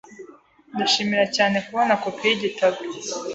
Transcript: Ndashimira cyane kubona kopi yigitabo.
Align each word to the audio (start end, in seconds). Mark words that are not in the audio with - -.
Ndashimira 0.75 1.25
cyane 1.35 1.57
kubona 1.65 1.93
kopi 2.03 2.23
yigitabo. 2.29 2.77